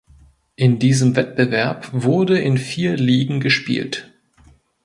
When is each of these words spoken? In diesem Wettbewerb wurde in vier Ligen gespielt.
In 0.55 0.79
diesem 0.79 1.15
Wettbewerb 1.15 1.89
wurde 1.93 2.39
in 2.39 2.57
vier 2.57 2.97
Ligen 2.97 3.39
gespielt. 3.39 4.11